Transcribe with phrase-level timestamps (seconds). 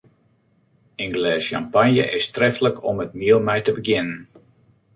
[1.03, 4.19] In glês sjampanje is treflik om it miel mei te begjinnen.